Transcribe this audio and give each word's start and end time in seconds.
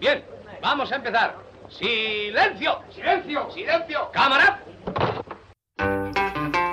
Bien, 0.00 0.24
vamos 0.62 0.90
a 0.90 0.96
empezar. 0.96 1.36
¡Silencio! 1.68 2.78
¡Silencio! 2.90 3.50
¡Silencio! 3.50 4.10
¡Cámara! 4.10 4.58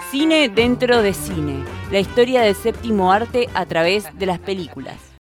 Cine 0.10 0.48
dentro 0.48 1.02
de 1.02 1.14
cine. 1.14 1.66
La 1.92 2.00
historia 2.00 2.44
del 2.44 2.56
séptimo 2.56 3.12
arte 3.12 3.50
a 3.54 3.66
través 3.66 4.18
de 4.18 4.26
las 4.28 4.40
películas. 4.40 5.17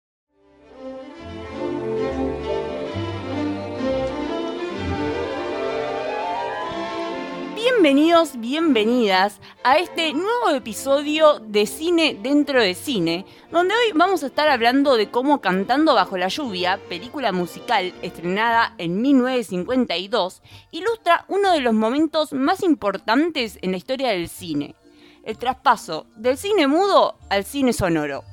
Bienvenidos, 7.86 8.40
bienvenidas 8.40 9.40
a 9.62 9.78
este 9.78 10.12
nuevo 10.12 10.50
episodio 10.50 11.38
de 11.38 11.66
Cine 11.66 12.18
dentro 12.20 12.60
de 12.60 12.74
Cine, 12.74 13.24
donde 13.52 13.74
hoy 13.74 13.92
vamos 13.94 14.24
a 14.24 14.26
estar 14.26 14.48
hablando 14.48 14.96
de 14.96 15.08
cómo 15.08 15.40
Cantando 15.40 15.94
bajo 15.94 16.16
la 16.16 16.26
lluvia, 16.26 16.80
película 16.88 17.30
musical 17.30 17.94
estrenada 18.02 18.74
en 18.78 19.00
1952, 19.00 20.42
ilustra 20.72 21.26
uno 21.28 21.52
de 21.52 21.60
los 21.60 21.74
momentos 21.74 22.32
más 22.32 22.64
importantes 22.64 23.56
en 23.62 23.70
la 23.70 23.76
historia 23.76 24.08
del 24.08 24.28
cine, 24.28 24.74
el 25.22 25.38
traspaso 25.38 26.08
del 26.16 26.36
cine 26.36 26.66
mudo 26.66 27.14
al 27.30 27.44
cine 27.44 27.72
sonoro. 27.72 28.24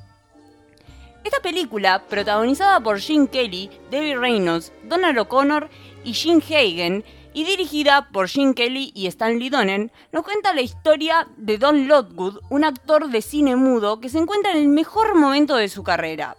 Esta 1.22 1.38
película, 1.38 2.02
protagonizada 2.08 2.80
por 2.80 2.98
Gene 2.98 3.28
Kelly, 3.28 3.70
Debbie 3.88 4.16
Reynolds, 4.16 4.72
Donald 4.88 5.16
O'Connor 5.16 5.70
y 6.02 6.12
Gene 6.12 6.42
Hagen, 6.42 7.04
y 7.34 7.44
dirigida 7.44 8.08
por 8.12 8.28
Gene 8.28 8.54
Kelly 8.54 8.92
y 8.94 9.08
Stanley 9.08 9.50
Donen, 9.50 9.92
nos 10.12 10.24
cuenta 10.24 10.54
la 10.54 10.62
historia 10.62 11.28
de 11.36 11.58
Don 11.58 11.88
Lotwood, 11.88 12.38
un 12.48 12.64
actor 12.64 13.08
de 13.08 13.20
cine 13.20 13.56
mudo 13.56 14.00
que 14.00 14.08
se 14.08 14.18
encuentra 14.18 14.52
en 14.52 14.58
el 14.58 14.68
mejor 14.68 15.14
momento 15.14 15.56
de 15.56 15.68
su 15.68 15.82
carrera. 15.82 16.36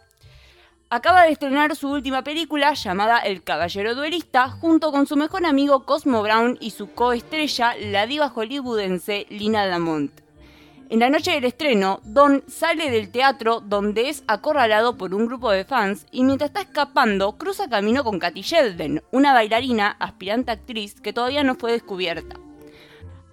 Acaba 0.89 1.23
de 1.23 1.31
estrenar 1.31 1.75
su 1.75 1.89
última 1.89 2.23
película 2.23 2.73
llamada 2.73 3.19
El 3.19 3.43
Caballero 3.43 3.95
Duelista 3.95 4.49
junto 4.49 4.91
con 4.91 5.05
su 5.05 5.17
mejor 5.17 5.45
amigo 5.45 5.83
Cosmo 5.83 6.21
Brown 6.23 6.57
y 6.61 6.71
su 6.71 6.91
coestrella, 6.91 7.75
la 7.75 8.07
diva 8.07 8.29
hollywoodense 8.29 9.25
Lina 9.29 9.65
Lamont. 9.65 10.24
En 10.87 10.99
la 10.99 11.09
noche 11.09 11.31
del 11.31 11.45
estreno, 11.45 11.99
Don 12.03 12.43
sale 12.47 12.91
del 12.91 13.09
teatro 13.09 13.59
donde 13.59 14.09
es 14.09 14.23
acorralado 14.27 14.97
por 14.97 15.15
un 15.15 15.25
grupo 15.25 15.49
de 15.49 15.65
fans 15.65 16.05
y 16.11 16.23
mientras 16.23 16.51
está 16.51 16.61
escapando 16.61 17.39
cruza 17.39 17.67
camino 17.67 18.03
con 18.03 18.19
Katy 18.19 18.41
Sheldon, 18.41 19.01
una 19.11 19.33
bailarina 19.33 19.95
aspirante 19.99 20.51
actriz 20.51 21.01
que 21.01 21.11
todavía 21.11 21.43
no 21.43 21.55
fue 21.55 21.71
descubierta. 21.71 22.35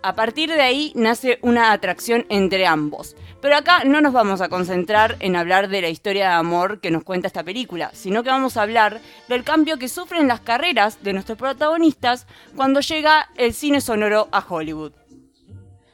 A 0.03 0.15
partir 0.15 0.51
de 0.51 0.63
ahí 0.63 0.93
nace 0.97 1.39
una 1.43 1.73
atracción 1.73 2.25
entre 2.31 2.67
ambos. 2.67 3.17
Pero 3.43 3.57
acá 3.57 3.85
no 3.85 4.01
nos 4.01 4.15
vamos 4.15 4.41
a 4.41 4.49
concentrar 4.49 5.17
en 5.21 5.37
hablar 5.37 5.69
de 5.69 5.83
la 5.83 5.91
historia 5.91 6.29
de 6.29 6.35
amor 6.35 6.81
que 6.81 6.91
nos 6.91 7.05
cuenta 7.05 7.27
esta 7.27 7.45
película, 7.45 7.91
sino 7.93 8.23
que 8.23 8.31
vamos 8.31 8.57
a 8.57 8.63
hablar 8.63 9.01
del 9.29 9.45
cambio 9.45 9.79
que 9.79 9.89
sufren 9.89 10.27
las 10.27 10.41
carreras 10.41 11.03
de 11.05 11.13
nuestros 11.13 11.37
protagonistas 11.37 12.27
cuando 12.57 12.81
llega 12.81 13.29
el 13.37 13.53
cine 13.53 13.81
sonoro 13.81 14.29
a 14.33 14.45
Hollywood. 14.49 15.02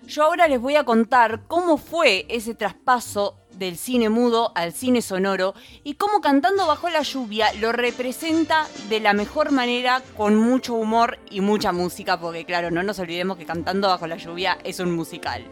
Yo 0.09 0.23
ahora 0.23 0.49
les 0.49 0.59
voy 0.59 0.75
a 0.77 0.85
contar 0.85 1.43
cómo 1.49 1.77
fue 1.77 2.25
ese 2.31 2.55
traspaso 2.55 3.37
del 3.53 3.77
cine 3.77 4.09
mudo 4.09 4.53
al 4.55 4.73
cine 4.73 5.03
sonoro 5.03 5.53
y 5.85 5.95
cómo 5.95 6.23
Cantando 6.23 6.67
bajo 6.67 6.89
la 6.89 7.03
lluvia 7.03 7.53
lo 7.61 7.73
representa 7.73 8.67
de 8.89 9.01
la 9.01 9.13
mejor 9.13 9.53
manera 9.53 10.03
con 10.17 10.35
mucho 10.35 10.73
humor 10.73 11.19
y 11.31 11.43
mucha 11.43 11.73
música, 11.73 12.19
porque 12.19 12.47
claro, 12.47 12.71
no 12.71 12.83
nos 12.83 12.99
olvidemos 12.99 13.37
que 13.37 13.45
Cantando 13.45 13.89
bajo 13.89 14.07
la 14.07 14.17
lluvia 14.17 14.57
es 14.65 14.81
un 14.81 14.93
musical. 14.93 15.45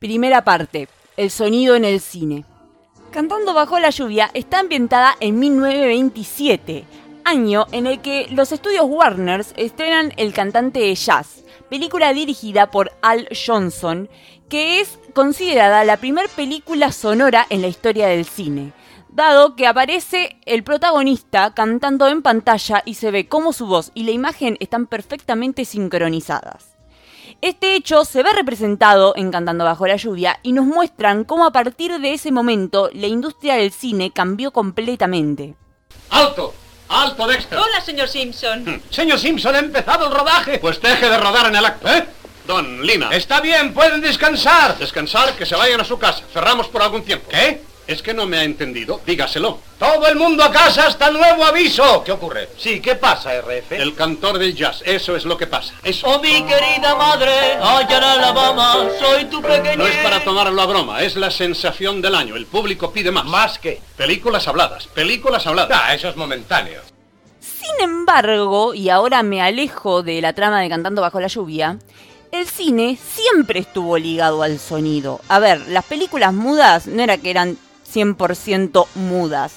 Primera 0.00 0.42
parte, 0.42 0.88
el 1.16 1.30
sonido 1.30 1.76
en 1.76 1.84
el 1.84 2.00
cine. 2.00 2.44
Cantando 3.12 3.54
bajo 3.54 3.78
la 3.78 3.90
lluvia 3.90 4.32
está 4.34 4.58
ambientada 4.58 5.14
en 5.20 5.38
1927 5.38 6.86
año 7.24 7.66
en 7.72 7.86
el 7.86 8.00
que 8.00 8.26
los 8.30 8.52
estudios 8.52 8.84
Warners 8.86 9.54
estrenan 9.56 10.12
El 10.16 10.32
cantante 10.32 10.80
de 10.80 10.94
jazz, 10.94 11.44
película 11.68 12.12
dirigida 12.12 12.70
por 12.70 12.92
Al 13.02 13.28
Johnson, 13.30 14.08
que 14.48 14.80
es 14.80 14.98
considerada 15.14 15.84
la 15.84 15.96
primera 15.96 16.28
película 16.34 16.92
sonora 16.92 17.46
en 17.50 17.62
la 17.62 17.68
historia 17.68 18.08
del 18.08 18.24
cine, 18.24 18.72
dado 19.08 19.56
que 19.56 19.66
aparece 19.66 20.38
el 20.44 20.64
protagonista 20.64 21.54
cantando 21.54 22.08
en 22.08 22.22
pantalla 22.22 22.82
y 22.84 22.94
se 22.94 23.10
ve 23.10 23.28
cómo 23.28 23.52
su 23.52 23.66
voz 23.66 23.92
y 23.94 24.04
la 24.04 24.10
imagen 24.10 24.56
están 24.60 24.86
perfectamente 24.86 25.64
sincronizadas. 25.64 26.76
Este 27.42 27.74
hecho 27.74 28.04
se 28.04 28.22
ve 28.22 28.32
representado 28.34 29.14
en 29.16 29.30
Cantando 29.30 29.64
bajo 29.64 29.86
la 29.86 29.96
lluvia 29.96 30.38
y 30.42 30.52
nos 30.52 30.66
muestran 30.66 31.24
cómo 31.24 31.46
a 31.46 31.52
partir 31.52 31.98
de 31.98 32.12
ese 32.12 32.32
momento 32.32 32.90
la 32.92 33.06
industria 33.06 33.54
del 33.54 33.72
cine 33.72 34.10
cambió 34.12 34.50
completamente. 34.50 35.54
¡Alto! 36.10 36.52
¡Alto, 36.90 37.24
Dexter! 37.28 37.56
Hola, 37.56 37.80
señor 37.80 38.08
Simpson. 38.08 38.64
Hmm. 38.64 38.80
Señor 38.90 39.18
Simpson, 39.20 39.54
ha 39.54 39.60
empezado 39.60 40.06
el 40.06 40.12
rodaje. 40.12 40.58
Pues 40.58 40.82
deje 40.82 41.08
de 41.08 41.18
rodar 41.18 41.46
en 41.46 41.54
el 41.54 41.64
acto. 41.64 41.88
¿Eh? 41.88 42.04
Don 42.48 42.84
Lina. 42.84 43.10
Está 43.12 43.40
bien, 43.40 43.72
pueden 43.72 44.00
descansar. 44.00 44.76
Descansar, 44.76 45.34
que 45.34 45.46
se 45.46 45.54
vayan 45.54 45.80
a 45.80 45.84
su 45.84 45.98
casa. 46.00 46.24
Cerramos 46.32 46.66
por 46.66 46.82
algún 46.82 47.04
tiempo. 47.04 47.28
¿Qué? 47.30 47.62
Es 47.90 48.02
que 48.02 48.14
no 48.14 48.24
me 48.24 48.38
ha 48.38 48.44
entendido. 48.44 49.00
Dígaselo. 49.04 49.58
Todo 49.76 50.06
el 50.06 50.14
mundo 50.14 50.44
a 50.44 50.52
casa 50.52 50.86
hasta 50.86 51.10
nuevo 51.10 51.44
aviso. 51.44 52.04
¿Qué 52.04 52.12
ocurre? 52.12 52.50
Sí, 52.56 52.78
¿qué 52.78 52.94
pasa, 52.94 53.32
RF? 53.40 53.72
El 53.72 53.96
cantor 53.96 54.38
del 54.38 54.54
jazz. 54.54 54.80
Eso 54.86 55.16
es 55.16 55.24
lo 55.24 55.36
que 55.36 55.48
pasa. 55.48 55.74
Es... 55.82 56.04
Oh, 56.04 56.20
mi 56.20 56.40
querida 56.44 56.94
madre, 56.94 57.32
allá 57.60 57.98
en 57.98 58.04
Alabama, 58.04 58.76
soy 58.96 59.24
tu 59.24 59.42
pequeño. 59.42 59.78
No 59.78 59.88
es 59.88 59.96
para 60.04 60.22
tomarlo 60.22 60.62
a 60.62 60.66
broma, 60.66 61.02
es 61.02 61.16
la 61.16 61.32
sensación 61.32 62.00
del 62.00 62.14
año. 62.14 62.36
El 62.36 62.46
público 62.46 62.92
pide 62.92 63.10
más. 63.10 63.24
¿Más 63.24 63.58
qué? 63.58 63.80
Películas 63.96 64.46
habladas, 64.46 64.86
películas 64.86 65.44
habladas. 65.48 65.80
Ah, 65.82 65.92
eso 65.92 66.08
es 66.08 66.14
momentáneo. 66.14 66.82
Sin 67.40 67.82
embargo, 67.82 68.72
y 68.72 68.88
ahora 68.88 69.24
me 69.24 69.42
alejo 69.42 70.04
de 70.04 70.20
la 70.20 70.32
trama 70.32 70.60
de 70.60 70.68
Cantando 70.68 71.02
bajo 71.02 71.18
la 71.18 71.26
lluvia, 71.26 71.76
el 72.30 72.46
cine 72.46 72.96
siempre 73.04 73.58
estuvo 73.58 73.98
ligado 73.98 74.44
al 74.44 74.60
sonido. 74.60 75.20
A 75.26 75.40
ver, 75.40 75.60
las 75.66 75.84
películas 75.84 76.32
mudas 76.32 76.86
no 76.86 77.02
era 77.02 77.18
que 77.18 77.30
eran 77.30 77.58
100% 77.92 78.86
mudas. 78.94 79.54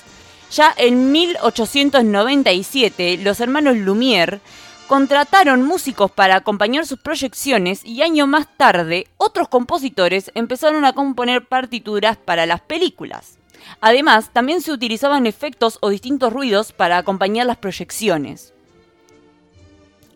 Ya 0.52 0.74
en 0.78 1.12
1897, 1.12 3.20
los 3.24 3.40
hermanos 3.40 3.76
Lumière 3.76 4.40
contrataron 4.88 5.64
músicos 5.64 6.12
para 6.12 6.36
acompañar 6.36 6.86
sus 6.86 7.00
proyecciones 7.00 7.84
y 7.84 8.04
año 8.04 8.28
más 8.28 8.48
tarde, 8.58 9.08
otros 9.18 9.48
compositores 9.48 10.32
empezaron 10.36 10.86
a 10.86 10.94
componer 10.94 11.48
partituras 11.48 12.18
para 12.18 12.46
las 12.46 12.62
películas. 12.62 13.40
Además, 13.82 14.30
también 14.32 14.62
se 14.62 14.72
utilizaban 14.72 15.26
efectos 15.26 15.80
o 15.82 15.90
distintos 15.90 16.32
ruidos 16.32 16.72
para 16.72 16.98
acompañar 16.98 17.48
las 17.48 17.58
proyecciones. 17.58 18.54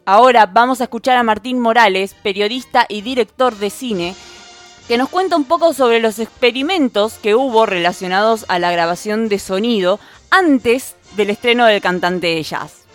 Ahora 0.06 0.46
vamos 0.46 0.80
a 0.80 0.86
escuchar 0.86 1.18
a 1.18 1.24
Martín 1.24 1.60
Morales, 1.60 2.14
periodista 2.14 2.86
y 2.88 3.02
director 3.02 3.58
de 3.58 3.70
cine, 3.70 4.16
que 4.88 4.98
nos 4.98 5.10
cuenta 5.10 5.36
un 5.36 5.44
poco 5.44 5.74
sobre 5.74 6.00
los 6.00 6.18
experimentos 6.20 7.20
que 7.22 7.36
hubo 7.36 7.66
relacionados 7.66 8.46
a 8.48 8.58
la 8.58 8.72
grabación 8.72 9.28
de 9.28 9.38
sonido 9.38 10.00
antes 10.32 10.96
del 11.18 11.30
estreno 11.30 11.66
del 11.66 11.82
cantante 11.82 12.28
de 12.28 12.44
jazz. 12.44 12.86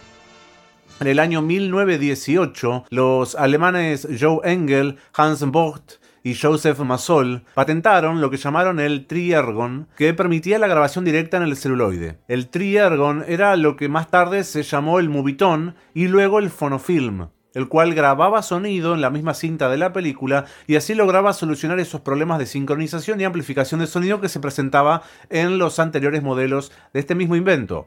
En 1.01 1.07
el 1.07 1.19
año 1.19 1.43
1918, 1.43 2.87
los 2.89 3.35
alemanes 3.35 4.09
Joe 4.19 4.41
Engel, 4.45 4.99
Hans 5.15 5.45
Vogt 5.45 5.95
y 6.23 6.35
Joseph 6.35 6.79
Massol 6.79 7.43
patentaron 7.55 8.21
lo 8.21 8.31
que 8.31 8.37
llamaron 8.37 8.81
el 8.81 9.07
triergon, 9.07 9.89
que 9.97 10.15
permitía 10.15 10.59
la 10.59 10.69
grabación 10.69 11.05
directa 11.05 11.37
en 11.37 11.43
el 11.43 11.57
celuloide. 11.57 12.21
El 12.29 12.49
triergon 12.49 13.25
era 13.27 13.57
lo 13.57 13.77
que 13.77 13.89
más 13.89 14.09
tarde 14.09 14.45
se 14.45 14.63
llamó 14.63 14.99
el 14.99 15.11
movitón 15.11 15.75
y 15.93 16.07
luego 16.07 16.39
el 16.39 16.51
fonofilm 16.51 17.29
el 17.55 17.69
cual 17.69 17.95
grababa 17.95 18.43
sonido 18.43 18.95
en 18.95 19.01
la 19.01 19.11
misma 19.11 19.35
cinta 19.35 19.69
de 19.69 19.79
la 19.79 19.93
película 19.93 20.47
y 20.67 20.77
así 20.77 20.95
lograba 20.95 21.33
solucionar 21.33 21.81
esos 21.81 22.01
problemas 22.01 22.39
de 22.39 22.47
sincronización 22.47 23.21
y 23.21 23.25
amplificación 23.25 23.81
de 23.81 23.87
sonido 23.87 24.21
que 24.21 24.29
se 24.29 24.41
presentaba 24.41 25.03
en 25.31 25.59
los 25.59 25.79
anteriores 25.79 26.23
modelos 26.23 26.73
de 26.93 27.01
este 27.01 27.15
mismo 27.15 27.37
invento. 27.37 27.87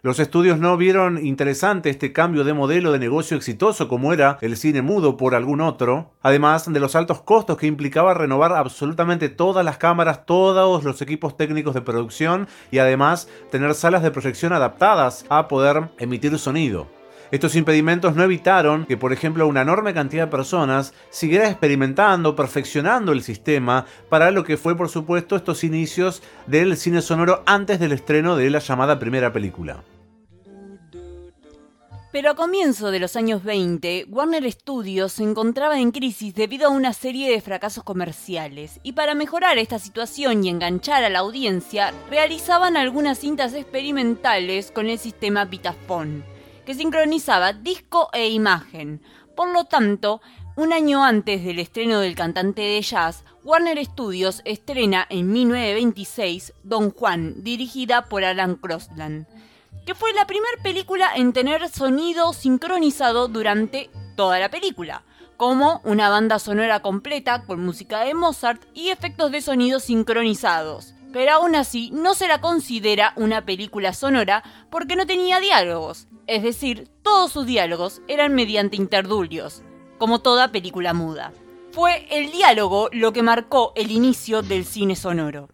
Los 0.00 0.20
estudios 0.20 0.60
no 0.60 0.76
vieron 0.76 1.24
interesante 1.26 1.90
este 1.90 2.12
cambio 2.12 2.44
de 2.44 2.52
modelo 2.52 2.92
de 2.92 3.00
negocio 3.00 3.36
exitoso 3.36 3.88
como 3.88 4.12
era 4.12 4.38
el 4.42 4.56
cine 4.56 4.80
mudo 4.80 5.16
por 5.16 5.34
algún 5.34 5.60
otro, 5.60 6.12
además 6.22 6.72
de 6.72 6.78
los 6.78 6.94
altos 6.94 7.22
costos 7.22 7.56
que 7.56 7.66
implicaba 7.66 8.14
renovar 8.14 8.52
absolutamente 8.52 9.28
todas 9.28 9.64
las 9.64 9.78
cámaras, 9.78 10.24
todos 10.24 10.84
los 10.84 11.02
equipos 11.02 11.36
técnicos 11.36 11.74
de 11.74 11.82
producción 11.82 12.46
y 12.70 12.78
además 12.78 13.28
tener 13.50 13.74
salas 13.74 14.04
de 14.04 14.12
proyección 14.12 14.52
adaptadas 14.52 15.26
a 15.30 15.48
poder 15.48 15.90
emitir 15.98 16.38
sonido. 16.38 16.97
Estos 17.30 17.56
impedimentos 17.56 18.16
no 18.16 18.22
evitaron 18.22 18.86
que, 18.86 18.96
por 18.96 19.12
ejemplo, 19.12 19.46
una 19.46 19.60
enorme 19.60 19.92
cantidad 19.92 20.24
de 20.24 20.30
personas 20.30 20.94
siguiera 21.10 21.48
experimentando, 21.48 22.34
perfeccionando 22.34 23.12
el 23.12 23.22
sistema 23.22 23.84
para 24.08 24.30
lo 24.30 24.44
que 24.44 24.56
fue, 24.56 24.76
por 24.76 24.88
supuesto, 24.88 25.36
estos 25.36 25.62
inicios 25.62 26.22
del 26.46 26.76
cine 26.78 27.02
sonoro 27.02 27.42
antes 27.44 27.80
del 27.80 27.92
estreno 27.92 28.36
de 28.36 28.48
la 28.48 28.60
llamada 28.60 28.98
primera 28.98 29.30
película. 29.30 29.82
Pero 32.10 32.30
a 32.30 32.34
comienzo 32.34 32.90
de 32.90 33.00
los 33.00 33.16
años 33.16 33.44
20, 33.44 34.06
Warner 34.08 34.50
Studios 34.50 35.12
se 35.12 35.24
encontraba 35.24 35.78
en 35.78 35.90
crisis 35.90 36.34
debido 36.34 36.68
a 36.68 36.70
una 36.70 36.94
serie 36.94 37.30
de 37.30 37.42
fracasos 37.42 37.84
comerciales, 37.84 38.80
y 38.82 38.92
para 38.92 39.14
mejorar 39.14 39.58
esta 39.58 39.78
situación 39.78 40.42
y 40.42 40.48
enganchar 40.48 41.04
a 41.04 41.10
la 41.10 41.18
audiencia, 41.18 41.92
realizaban 42.08 42.78
algunas 42.78 43.18
cintas 43.18 43.52
experimentales 43.52 44.70
con 44.70 44.88
el 44.88 44.98
sistema 44.98 45.44
Vitaphone, 45.44 46.24
que 46.68 46.74
sincronizaba 46.74 47.54
disco 47.54 48.10
e 48.12 48.28
imagen. 48.28 49.00
Por 49.34 49.48
lo 49.54 49.64
tanto, 49.64 50.20
un 50.54 50.74
año 50.74 51.02
antes 51.02 51.42
del 51.42 51.60
estreno 51.60 52.00
del 52.00 52.14
cantante 52.14 52.60
de 52.60 52.82
jazz, 52.82 53.24
Warner 53.42 53.82
Studios 53.82 54.42
estrena 54.44 55.06
en 55.08 55.32
1926 55.32 56.52
Don 56.64 56.90
Juan, 56.90 57.42
dirigida 57.42 58.04
por 58.04 58.22
Alan 58.22 58.56
Crosland 58.56 59.26
que 59.86 59.94
fue 59.94 60.12
la 60.12 60.26
primera 60.26 60.62
película 60.62 61.08
en 61.16 61.32
tener 61.32 61.66
sonido 61.70 62.34
sincronizado 62.34 63.28
durante 63.28 63.88
toda 64.16 64.38
la 64.38 64.50
película, 64.50 65.04
como 65.38 65.80
una 65.84 66.10
banda 66.10 66.38
sonora 66.38 66.80
completa 66.80 67.44
con 67.46 67.64
música 67.64 68.00
de 68.00 68.12
Mozart 68.12 68.62
y 68.74 68.90
efectos 68.90 69.32
de 69.32 69.40
sonido 69.40 69.80
sincronizados. 69.80 70.92
Pero 71.12 71.32
aún 71.32 71.54
así 71.54 71.90
no 71.92 72.14
se 72.14 72.28
la 72.28 72.40
considera 72.40 73.12
una 73.16 73.44
película 73.44 73.92
sonora 73.92 74.42
porque 74.70 74.96
no 74.96 75.06
tenía 75.06 75.40
diálogos, 75.40 76.06
es 76.26 76.42
decir, 76.42 76.88
todos 77.02 77.32
sus 77.32 77.46
diálogos 77.46 78.02
eran 78.08 78.34
mediante 78.34 78.76
interdulios, 78.76 79.62
como 79.98 80.20
toda 80.20 80.52
película 80.52 80.92
muda. 80.92 81.32
Fue 81.72 82.06
el 82.10 82.30
diálogo 82.30 82.88
lo 82.92 83.12
que 83.12 83.22
marcó 83.22 83.72
el 83.76 83.90
inicio 83.90 84.42
del 84.42 84.64
cine 84.64 84.96
sonoro. 84.96 85.48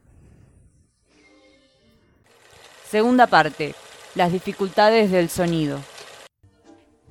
Segunda 2.89 3.27
parte 3.27 3.75
las 4.15 4.33
dificultades 4.33 5.11
del 5.11 5.29
sonido. 5.29 5.81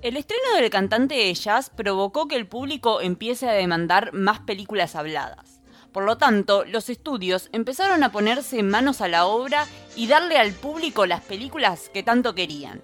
El 0.01 0.17
estreno 0.17 0.55
del 0.55 0.69
cantante 0.69 1.15
de 1.15 1.33
jazz 1.33 1.69
provocó 1.69 2.27
que 2.27 2.35
el 2.35 2.47
público 2.47 3.01
empiece 3.01 3.47
a 3.47 3.53
demandar 3.53 4.13
más 4.13 4.39
películas 4.41 4.95
habladas. 4.95 5.52
Por 5.93 6.05
lo 6.05 6.17
tanto, 6.17 6.65
los 6.65 6.89
estudios 6.89 7.49
empezaron 7.51 8.03
a 8.03 8.11
ponerse 8.11 8.63
manos 8.63 8.99
a 8.99 9.07
la 9.07 9.27
obra 9.27 9.67
y 9.95 10.07
darle 10.07 10.37
al 10.37 10.51
público 10.51 11.05
las 11.05 11.21
películas 11.21 11.89
que 11.93 12.01
tanto 12.01 12.33
querían. 12.33 12.81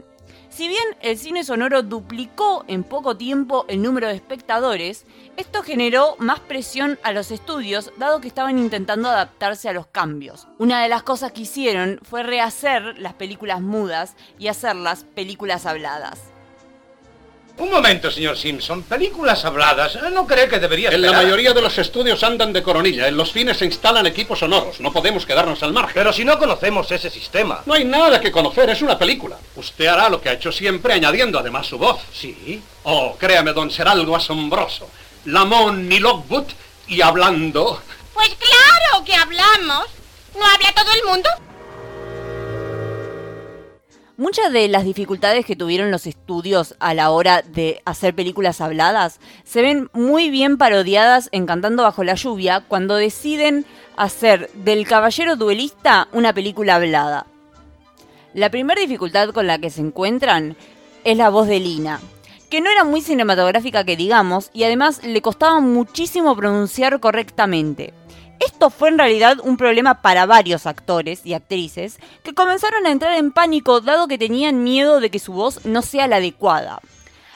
Si 0.50 0.68
bien 0.68 0.84
el 1.02 1.18
cine 1.18 1.44
sonoro 1.44 1.84
duplicó 1.84 2.66
en 2.68 2.84
poco 2.84 3.16
tiempo 3.16 3.66
el 3.68 3.82
número 3.82 4.08
de 4.08 4.16
espectadores, 4.16 5.06
esto 5.38 5.64
generó 5.64 6.16
más 6.18 6.40
presión 6.40 7.00
a 7.04 7.12
los 7.12 7.32
estudios 7.32 7.92
dado 7.98 8.20
que 8.20 8.28
estaban 8.28 8.58
intentando 8.58 9.10
adaptarse 9.10 9.70
a 9.70 9.74
los 9.74 9.88
cambios. 9.88 10.48
Una 10.58 10.82
de 10.82 10.90
las 10.90 11.04
cosas 11.04 11.32
que 11.32 11.42
hicieron 11.42 12.00
fue 12.04 12.24
rehacer 12.24 12.98
las 13.00 13.14
películas 13.14 13.62
mudas 13.62 14.16
y 14.38 14.48
hacerlas 14.48 15.04
películas 15.04 15.66
habladas. 15.66 16.29
Un 17.60 17.70
momento, 17.70 18.10
señor 18.10 18.38
Simpson. 18.38 18.84
Películas 18.84 19.44
habladas. 19.44 19.96
¿eh? 19.96 20.00
¿No 20.14 20.26
cree 20.26 20.48
que 20.48 20.60
debería 20.60 20.90
En 20.90 21.02
la 21.02 21.08
esperar? 21.08 21.26
mayoría 21.26 21.54
de 21.54 21.62
los 21.62 21.78
estudios 21.78 22.24
andan 22.24 22.54
de 22.54 22.64
coronilla. 22.64 23.08
En 23.08 23.18
los 23.18 23.32
fines 23.34 23.58
se 23.58 23.66
instalan 23.66 24.06
equipos 24.08 24.40
sonoros. 24.40 24.80
No 24.80 24.94
podemos 24.94 25.26
quedarnos 25.26 25.62
al 25.62 25.74
margen. 25.74 25.94
Pero 25.94 26.14
si 26.14 26.24
no 26.24 26.40
conocemos 26.40 26.90
ese 26.92 27.10
sistema. 27.10 27.62
No 27.66 27.74
hay 27.74 27.84
nada 27.84 28.22
que 28.22 28.32
conocer, 28.32 28.70
es 28.70 28.82
una 28.82 28.98
película. 28.98 29.38
Usted 29.58 29.88
hará 29.88 30.10
lo 30.10 30.22
que 30.22 30.30
ha 30.30 30.34
hecho 30.34 30.52
siempre, 30.54 30.94
añadiendo 30.94 31.38
además 31.38 31.68
su 31.68 31.78
voz. 31.78 32.00
Sí. 32.14 32.62
Oh, 32.84 33.18
créame, 33.18 33.52
don, 33.52 33.70
será 33.70 33.92
algo 33.92 34.16
asombroso. 34.16 34.90
Lamont 35.26 35.92
y 35.92 36.00
Lockwood 36.00 36.46
y 36.88 37.02
hablando. 37.02 37.82
Pues 38.14 38.30
claro 38.36 39.04
que 39.06 39.14
hablamos. 39.16 39.86
¿No 40.38 40.46
habla 40.46 40.72
todo 40.74 40.94
el 40.94 41.04
mundo? 41.04 41.30
Muchas 44.20 44.52
de 44.52 44.68
las 44.68 44.84
dificultades 44.84 45.46
que 45.46 45.56
tuvieron 45.56 45.92
los 45.92 46.06
estudios 46.06 46.76
a 46.80 46.94
la 46.94 47.10
hora 47.12 47.42
de 47.42 47.82
hacer 47.86 48.14
películas 48.14 48.60
habladas 48.60 49.22
se 49.46 49.62
ven 49.62 49.90
muy 49.94 50.30
bien 50.30 50.58
parodiadas 50.58 51.30
en 51.32 51.46
Cantando 51.46 51.84
bajo 51.84 52.04
la 52.04 52.16
lluvia 52.16 52.66
cuando 52.68 52.98
deciden 52.98 53.66
hacer 53.96 54.52
del 54.56 54.86
Caballero 54.86 55.38
Duelista 55.38 56.10
una 56.12 56.34
película 56.34 56.76
hablada. 56.76 57.28
La 58.34 58.52
primera 58.52 58.82
dificultad 58.82 59.30
con 59.30 59.48
la 59.48 59.58
que 59.58 59.70
se 59.70 59.80
encuentran 59.80 60.58
es 61.06 61.16
la 61.16 61.30
voz 61.30 61.48
de 61.48 61.62
Lina, 61.62 62.02
que 62.50 62.60
no 62.60 62.70
era 62.70 62.84
muy 62.84 63.00
cinematográfica 63.00 63.86
que 63.86 63.96
digamos 63.96 64.50
y 64.52 64.66
además 64.66 65.02
le 65.02 65.22
costaba 65.22 65.62
muchísimo 65.62 66.36
pronunciar 66.36 67.00
correctamente. 67.00 67.94
Esto 68.40 68.70
fue 68.70 68.90
en 68.90 68.98
realidad 68.98 69.38
un 69.44 69.58
problema 69.58 70.02
para 70.02 70.26
varios 70.26 70.66
actores 70.66 71.26
y 71.26 71.34
actrices 71.34 72.00
que 72.24 72.34
comenzaron 72.34 72.86
a 72.86 72.92
entrar 72.92 73.16
en 73.16 73.32
pánico 73.32 73.82
dado 73.82 74.08
que 74.08 74.18
tenían 74.18 74.64
miedo 74.64 75.02
de 75.02 75.10
que 75.10 75.20
su 75.20 75.34
voz 75.34 75.66
no 75.66 75.82
sea 75.82 76.08
la 76.08 76.18
adecuada. 76.18 76.80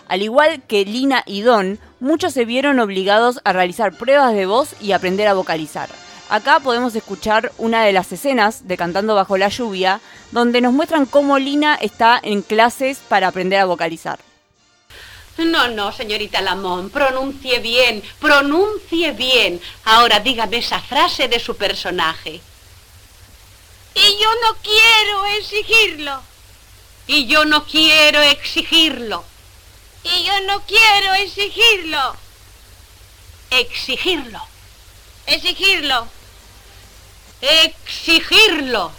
Al 0.08 0.22
igual 0.22 0.62
que 0.64 0.86
Lina 0.86 1.24
y 1.26 1.42
Don, 1.42 1.80
muchos 2.00 2.34
se 2.34 2.46
vieron 2.46 2.80
obligados 2.80 3.42
a 3.44 3.54
realizar 3.54 3.94
pruebas 3.94 4.34
de 4.34 4.46
voz 4.46 4.76
y 4.82 4.92
aprender 4.92 5.28
a 5.28 5.34
vocalizar. 5.34 5.90
Acá 6.30 6.60
podemos 6.62 6.96
escuchar 6.96 7.52
una 7.58 7.84
de 7.84 7.94
las 7.94 8.12
escenas 8.12 8.68
de 8.68 8.78
Cantando 8.78 9.14
bajo 9.14 9.38
la 9.38 9.50
lluvia, 9.50 10.00
donde 10.32 10.62
nos 10.62 10.74
muestran 10.74 11.06
cómo 11.06 11.38
Lina 11.38 11.76
está 11.76 12.20
en 12.22 12.42
clases 12.42 13.00
para 13.08 13.28
aprender 13.28 13.60
a 13.60 13.66
vocalizar. 13.66 14.20
No, 15.38 15.68
no, 15.68 15.92
señorita 15.92 16.42
Lamont, 16.42 16.92
pronuncie 16.94 17.60
bien, 17.60 18.04
pronuncie 18.20 19.12
bien. 19.12 19.60
Ahora 19.86 20.20
dígame 20.20 20.58
esa 20.58 20.80
frase 20.80 21.28
de 21.28 21.40
su 21.40 21.58
personaje. 21.58 22.40
Y 23.96 24.18
yo 24.22 24.30
no 24.44 24.58
quiero 24.62 25.26
exigirlo. 25.38 26.22
Y 27.08 27.26
yo 27.26 27.46
no 27.46 27.66
quiero 27.66 28.22
exigirlo. 28.22 29.24
Y 30.04 30.24
yo 30.24 30.40
no 30.42 30.62
quiero 30.66 31.14
exigirlo. 31.16 32.16
Exigirlo. 33.50 34.42
Exigirlo. 35.26 36.08
Exigirlo. 37.42 38.92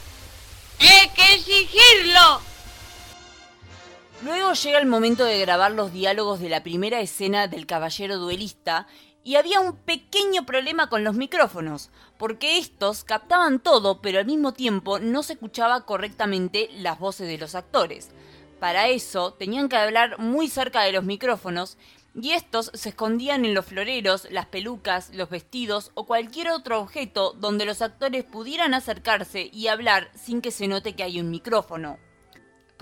Hay 0.81 1.09
que 1.11 1.35
exigirlo. 1.35 2.54
Luego 4.25 4.55
llega 4.55 4.79
el 4.79 4.87
momento 4.87 5.23
de 5.25 5.39
grabar 5.39 5.73
los 5.73 5.93
diálogos 5.93 6.41
de 6.41 6.49
la 6.49 6.63
primera 6.63 6.99
escena 7.01 7.47
del 7.47 7.67
caballero 7.67 8.17
duelista 8.17 8.87
y 9.23 9.35
había 9.35 9.61
un 9.61 9.77
pequeño 9.77 10.47
problema 10.47 10.89
con 10.89 11.05
los 11.05 11.15
micrófonos, 11.15 11.91
porque 12.17 12.57
estos 12.57 13.05
captaban 13.05 13.61
todo, 13.61 14.01
pero 14.01 14.19
al 14.19 14.25
mismo 14.25 14.55
tiempo 14.55 14.99
no 14.99 15.23
se 15.23 15.35
escuchaba 15.35 15.85
correctamente 15.85 16.71
las 16.73 16.99
voces 16.99 17.29
de 17.29 17.37
los 17.37 17.55
actores. 17.55 18.13
Para 18.61 18.89
eso 18.89 19.35
tenían 19.35 19.69
que 19.69 19.77
hablar 19.77 20.19
muy 20.19 20.49
cerca 20.49 20.81
de 20.85 20.93
los 20.93 21.05
micrófonos 21.05 21.77
y 22.15 22.31
estos 22.31 22.71
se 22.73 22.89
escondían 22.89 23.45
en 23.45 23.53
los 23.53 23.67
floreros, 23.67 24.27
las 24.31 24.47
pelucas, 24.47 25.11
los 25.13 25.29
vestidos 25.29 25.91
o 25.93 26.07
cualquier 26.07 26.49
otro 26.49 26.81
objeto 26.81 27.35
donde 27.35 27.67
los 27.67 27.83
actores 27.83 28.25
pudieran 28.25 28.73
acercarse 28.73 29.51
y 29.53 29.67
hablar 29.67 30.11
sin 30.15 30.41
que 30.41 30.51
se 30.51 30.67
note 30.67 30.95
que 30.95 31.03
hay 31.03 31.21
un 31.21 31.31
micrófono. 31.31 31.99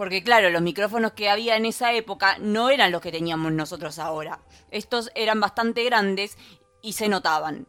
Porque 0.02 0.24
claro, 0.24 0.50
los 0.50 0.62
micrófonos 0.62 1.12
que 1.12 1.30
había 1.30 1.54
en 1.54 1.64
esa 1.64 1.92
época 1.92 2.36
no 2.40 2.70
eran 2.70 2.90
los 2.90 3.00
que 3.00 3.12
teníamos 3.12 3.52
nosotros 3.52 4.00
ahora. 4.00 4.40
Estos 4.72 5.12
eran 5.14 5.38
bastante 5.38 5.84
grandes 5.84 6.36
y 6.82 6.94
se 6.94 7.08
notaban. 7.08 7.68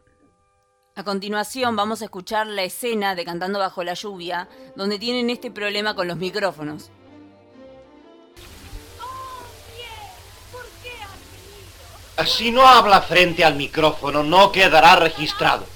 A 0.96 1.04
continuación 1.04 1.76
vamos 1.76 2.02
a 2.02 2.06
escuchar 2.06 2.48
la 2.48 2.64
escena 2.64 3.14
de 3.14 3.24
Cantando 3.24 3.60
bajo 3.60 3.84
la 3.84 3.94
lluvia, 3.94 4.48
donde 4.74 4.98
tienen 4.98 5.30
este 5.30 5.52
problema 5.52 5.94
con 5.94 6.08
los 6.08 6.16
micrófonos. 6.16 6.90
Si 12.26 12.50
no 12.50 12.66
habla 12.66 13.00
frente 13.02 13.44
al 13.44 13.54
micrófono, 13.54 14.24
no 14.24 14.50
quedará 14.50 14.96
registrado. 14.96 15.66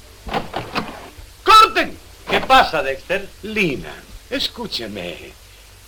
¡Corten! 1.45 1.97
¿Qué 2.29 2.41
pasa, 2.41 2.83
Dexter? 2.83 3.29
Lina, 3.45 3.95
escúcheme. 4.29 5.38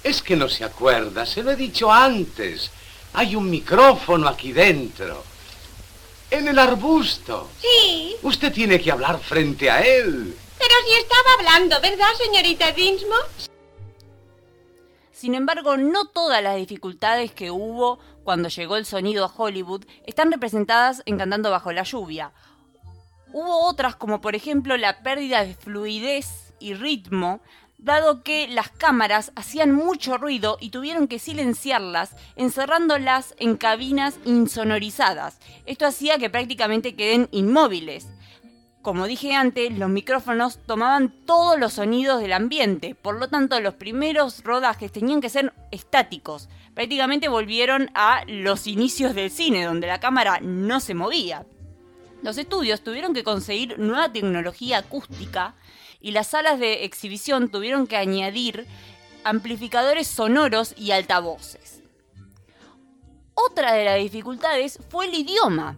Es 0.02 0.23
que 0.23 0.37
no 0.37 0.49
se 0.49 0.64
acuerda, 0.64 1.26
se 1.26 1.42
lo 1.42 1.50
he 1.50 1.57
dicho 1.57 1.92
antes. 1.92 2.71
Hay 3.12 3.37
un 3.37 3.50
micrófono 3.50 4.28
aquí 4.28 4.52
dentro. 4.52 5.23
En 6.30 6.47
el 6.49 6.59
arbusto. 6.59 7.50
Sí, 7.61 8.16
Usted 8.23 8.52
tiene 8.52 8.80
que 8.80 8.92
hablar 8.92 9.19
frente 9.19 9.69
a 9.71 9.80
él. 9.83 10.37
pero 10.59 10.75
si 10.87 10.95
estaba 10.95 11.33
hablando, 11.38 11.80
¿verdad, 11.80 12.09
señorita 12.19 12.71
Dinsmore? 12.73 13.26
Sin 15.12 15.35
embargo, 15.35 15.76
no 15.76 16.07
todas 16.07 16.42
las 16.42 16.57
dificultades 16.57 17.33
que 17.33 17.50
hubo 17.50 17.99
cuando 18.25 18.49
llegó 18.49 18.76
el 18.76 18.87
sonido 18.87 19.25
a 19.25 19.33
Hollywood 19.37 19.85
están 20.07 20.30
representadas 20.33 21.02
en 21.04 21.19
Cantando 21.19 21.50
bajo 21.50 21.73
la 21.73 21.83
lluvia. 21.83 22.33
Hubo 23.33 23.66
otras 23.66 23.97
como 23.97 24.21
por 24.21 24.35
ejemplo 24.35 24.76
la 24.76 25.02
pérdida 25.02 25.45
de 25.45 25.54
fluidez 25.54 26.54
y 26.59 26.75
ritmo, 26.75 27.40
dado 27.82 28.22
que 28.22 28.46
las 28.49 28.70
cámaras 28.70 29.32
hacían 29.37 29.72
mucho 29.72 30.18
ruido 30.18 30.58
y 30.60 30.70
tuvieron 30.70 31.08
que 31.08 31.18
silenciarlas, 31.18 32.14
encerrándolas 32.37 33.34
en 33.38 33.56
cabinas 33.56 34.18
insonorizadas. 34.25 35.38
Esto 35.66 35.87
hacía 35.87 36.18
que 36.18 36.30
prácticamente 36.30 36.94
queden 36.94 37.28
inmóviles. 37.32 38.08
como 38.82 39.06
dije 39.06 39.34
antes, 39.34 39.76
los 39.76 39.90
micrófonos 39.90 40.58
tomaban 40.64 41.12
todos 41.26 41.60
los 41.60 41.75
sonidos 41.75 42.22
del 42.22 42.32
ambiente, 42.32 42.94
por 42.94 43.18
lo 43.18 43.28
tanto 43.28 43.60
los 43.60 43.75
primeros 43.75 44.42
rodajes 44.42 44.90
tenían 44.90 45.20
que 45.20 45.28
ser 45.28 45.52
estáticos. 45.70 46.49
Prácticamente 46.72 47.28
volvieron 47.28 47.90
a 47.94 48.22
los 48.26 48.66
inicios 48.66 49.14
del 49.14 49.30
cine, 49.30 49.66
donde 49.66 49.87
la 49.87 50.00
cámara 50.00 50.38
no 50.40 50.80
se 50.80 50.94
movía. 50.94 51.44
Los 52.22 52.38
estudios 52.38 52.82
tuvieron 52.82 53.12
que 53.12 53.22
conseguir 53.22 53.78
nueva 53.78 54.12
tecnología 54.12 54.78
acústica 54.78 55.54
y 56.00 56.12
las 56.12 56.28
salas 56.28 56.59
de 56.59 56.85
exhibición 56.85 57.50
tuvieron 57.50 57.87
que 57.87 57.97
añadir 57.97 58.66
amplificadores 59.25 60.07
sonoros 60.07 60.75
y 60.76 60.92
altavoces. 60.92 61.83
Otra 63.35 63.73
de 63.73 63.85
las 63.85 63.99
dificultades 63.99 64.78
fue 64.88 65.07
el 65.07 65.14
idioma, 65.14 65.76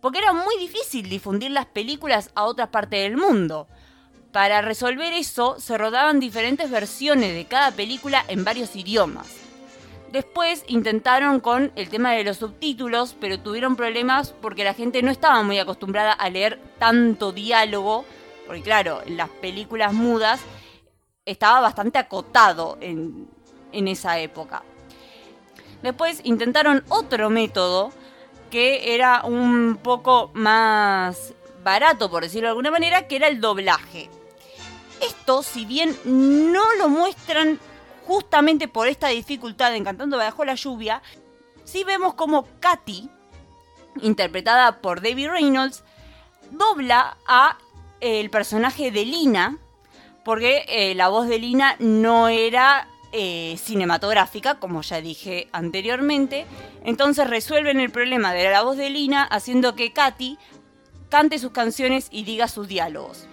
porque 0.00 0.18
era 0.18 0.32
muy 0.32 0.56
difícil 0.58 1.08
difundir 1.08 1.50
las 1.50 1.66
películas 1.66 2.30
a 2.34 2.44
otras 2.44 2.68
partes 2.68 3.02
del 3.02 3.16
mundo. 3.16 3.68
Para 4.32 4.60
resolver 4.60 5.12
eso 5.12 5.58
se 5.58 5.78
rodaban 5.78 6.20
diferentes 6.20 6.70
versiones 6.70 7.34
de 7.34 7.46
cada 7.46 7.70
película 7.70 8.24
en 8.28 8.44
varios 8.44 8.76
idiomas. 8.76 9.46
Después 10.12 10.64
intentaron 10.68 11.40
con 11.40 11.72
el 11.74 11.88
tema 11.88 12.12
de 12.12 12.24
los 12.24 12.38
subtítulos, 12.38 13.16
pero 13.20 13.40
tuvieron 13.40 13.76
problemas 13.76 14.32
porque 14.40 14.64
la 14.64 14.74
gente 14.74 15.02
no 15.02 15.10
estaba 15.10 15.42
muy 15.42 15.58
acostumbrada 15.58 16.12
a 16.12 16.30
leer 16.30 16.60
tanto 16.78 17.32
diálogo, 17.32 18.04
porque 18.46 18.62
claro, 18.62 19.02
en 19.04 19.16
las 19.16 19.28
películas 19.28 19.92
mudas 19.92 20.40
estaba 21.24 21.60
bastante 21.60 21.98
acotado 21.98 22.78
en, 22.80 23.28
en 23.72 23.88
esa 23.88 24.18
época. 24.18 24.62
Después 25.82 26.20
intentaron 26.24 26.84
otro 26.88 27.30
método 27.30 27.92
que 28.50 28.94
era 28.94 29.22
un 29.24 29.78
poco 29.82 30.30
más 30.34 31.34
barato, 31.62 32.10
por 32.10 32.22
decirlo 32.22 32.46
de 32.46 32.50
alguna 32.50 32.70
manera, 32.70 33.08
que 33.08 33.16
era 33.16 33.28
el 33.28 33.40
doblaje. 33.40 34.08
Esto, 35.00 35.42
si 35.42 35.66
bien 35.66 35.96
no 36.04 36.62
lo 36.78 36.88
muestran 36.88 37.58
justamente 38.06 38.68
por 38.68 38.86
esta 38.86 39.08
dificultad 39.08 39.74
en 39.74 39.84
Cantando 39.84 40.16
bajo 40.16 40.44
la 40.44 40.54
lluvia, 40.54 41.02
sí 41.64 41.84
vemos 41.84 42.14
como 42.14 42.46
Katy, 42.60 43.10
interpretada 44.00 44.80
por 44.80 45.00
Debbie 45.00 45.28
Reynolds, 45.28 45.82
dobla 46.50 47.16
a 47.26 47.58
el 48.00 48.30
personaje 48.30 48.90
de 48.90 49.04
Lina, 49.04 49.58
porque 50.24 50.64
eh, 50.68 50.94
la 50.94 51.08
voz 51.08 51.28
de 51.28 51.38
Lina 51.38 51.76
no 51.78 52.28
era 52.28 52.88
eh, 53.12 53.56
cinematográfica, 53.58 54.56
como 54.56 54.82
ya 54.82 55.00
dije 55.00 55.48
anteriormente. 55.52 56.46
Entonces 56.84 57.28
resuelven 57.28 57.80
el 57.80 57.90
problema 57.90 58.32
de 58.32 58.50
la 58.50 58.62
voz 58.62 58.76
de 58.76 58.90
Lina 58.90 59.22
haciendo 59.22 59.74
que 59.74 59.92
Katy 59.92 60.38
cante 61.08 61.38
sus 61.38 61.52
canciones 61.52 62.08
y 62.10 62.24
diga 62.24 62.48
sus 62.48 62.68
diálogos. 62.68 63.26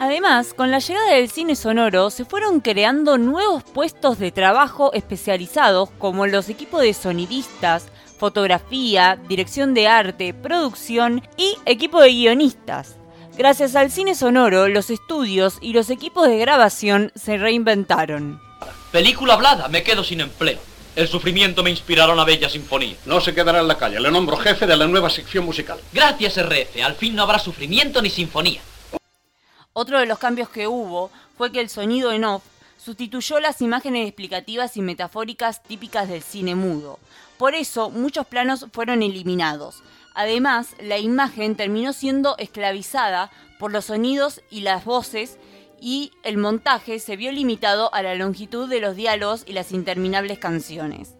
Además, 0.00 0.54
con 0.54 0.70
la 0.70 0.80
llegada 0.80 1.12
del 1.12 1.30
cine 1.30 1.54
sonoro 1.54 2.10
se 2.10 2.24
fueron 2.24 2.60
creando 2.60 3.18
nuevos 3.18 3.62
puestos 3.62 4.18
de 4.18 4.32
trabajo 4.32 4.92
especializados 4.94 5.90
como 5.98 6.26
los 6.26 6.48
equipos 6.48 6.82
de 6.82 6.92
sonidistas, 6.92 7.86
fotografía, 8.22 9.18
dirección 9.28 9.74
de 9.74 9.88
arte, 9.88 10.32
producción 10.32 11.26
y 11.36 11.56
equipo 11.66 12.00
de 12.00 12.10
guionistas. 12.10 12.94
Gracias 13.36 13.74
al 13.74 13.90
cine 13.90 14.14
sonoro, 14.14 14.68
los 14.68 14.90
estudios 14.90 15.58
y 15.60 15.72
los 15.72 15.90
equipos 15.90 16.28
de 16.28 16.38
grabación 16.38 17.10
se 17.16 17.36
reinventaron. 17.36 18.40
Película 18.92 19.34
hablada, 19.34 19.66
me 19.66 19.82
quedo 19.82 20.04
sin 20.04 20.20
empleo. 20.20 20.60
El 20.94 21.08
sufrimiento 21.08 21.64
me 21.64 21.70
inspirará 21.70 22.12
una 22.12 22.22
bella 22.22 22.48
sinfonía. 22.48 22.94
No 23.06 23.20
se 23.20 23.34
quedará 23.34 23.58
en 23.58 23.66
la 23.66 23.76
calle, 23.76 23.98
le 23.98 24.12
nombro 24.12 24.36
jefe 24.36 24.68
de 24.68 24.76
la 24.76 24.86
nueva 24.86 25.10
sección 25.10 25.44
musical. 25.44 25.80
Gracias, 25.92 26.40
RF. 26.40 26.80
Al 26.84 26.94
fin 26.94 27.16
no 27.16 27.24
habrá 27.24 27.40
sufrimiento 27.40 28.00
ni 28.00 28.08
sinfonía. 28.08 28.60
Otro 29.72 29.98
de 29.98 30.06
los 30.06 30.20
cambios 30.20 30.48
que 30.48 30.68
hubo 30.68 31.10
fue 31.36 31.50
que 31.50 31.58
el 31.58 31.68
sonido 31.68 32.12
en 32.12 32.22
off 32.22 32.44
sustituyó 32.78 33.40
las 33.40 33.60
imágenes 33.60 34.06
explicativas 34.06 34.76
y 34.76 34.82
metafóricas 34.82 35.64
típicas 35.64 36.08
del 36.08 36.22
cine 36.22 36.54
mudo. 36.54 37.00
Por 37.42 37.56
eso, 37.56 37.90
muchos 37.90 38.24
planos 38.24 38.66
fueron 38.72 39.02
eliminados. 39.02 39.82
Además, 40.14 40.76
la 40.78 40.98
imagen 40.98 41.56
terminó 41.56 41.92
siendo 41.92 42.36
esclavizada 42.38 43.32
por 43.58 43.72
los 43.72 43.86
sonidos 43.86 44.42
y 44.48 44.60
las 44.60 44.84
voces 44.84 45.38
y 45.80 46.12
el 46.22 46.36
montaje 46.36 47.00
se 47.00 47.16
vio 47.16 47.32
limitado 47.32 47.92
a 47.92 48.02
la 48.02 48.14
longitud 48.14 48.68
de 48.68 48.78
los 48.78 48.94
diálogos 48.94 49.42
y 49.44 49.54
las 49.54 49.72
interminables 49.72 50.38
canciones. 50.38 51.16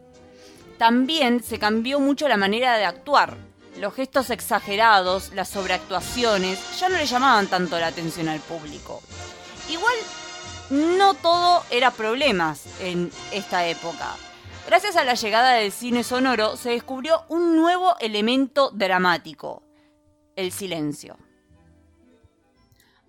También 0.78 1.42
se 1.42 1.58
cambió 1.58 1.98
mucho 1.98 2.28
la 2.28 2.36
manera 2.36 2.76
de 2.76 2.84
actuar. 2.84 3.36
Los 3.80 3.92
gestos 3.92 4.30
exagerados, 4.30 5.32
las 5.34 5.48
sobreactuaciones, 5.48 6.78
ya 6.78 6.88
no 6.88 6.98
le 6.98 7.06
llamaban 7.06 7.48
tanto 7.48 7.80
la 7.80 7.88
atención 7.88 8.28
al 8.28 8.38
público. 8.38 9.02
Igual, 9.68 9.96
no 10.70 11.14
todo 11.14 11.64
era 11.68 11.90
problemas 11.90 12.62
en 12.78 13.10
esta 13.32 13.66
época. 13.66 14.14
Gracias 14.66 14.96
a 14.96 15.04
la 15.04 15.14
llegada 15.14 15.54
del 15.54 15.72
cine 15.72 16.04
sonoro 16.04 16.56
se 16.56 16.70
descubrió 16.70 17.24
un 17.28 17.56
nuevo 17.56 17.96
elemento 18.00 18.70
dramático, 18.70 19.62
el 20.36 20.52
silencio. 20.52 21.18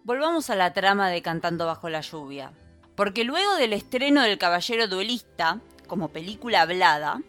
Volvamos 0.04 0.50
a 0.50 0.56
la 0.56 0.74
trama 0.74 1.10
de 1.10 1.22
Cantando 1.22 1.66
bajo 1.66 1.90
la 1.90 2.02
lluvia, 2.02 2.52
porque 2.96 3.24
luego 3.24 3.56
del 3.56 3.72
estreno 3.74 4.24
del 4.24 4.38
Caballero 4.38 4.88
Duelista, 4.88 5.62
como 5.88 6.10
película 6.10 6.62
hablada, 6.62 7.22